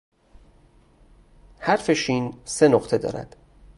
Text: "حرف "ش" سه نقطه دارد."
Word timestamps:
"حرف 1.59 1.91
"ش" 1.91 2.09
سه 2.45 2.67
نقطه 2.67 2.97
دارد." 2.97 3.35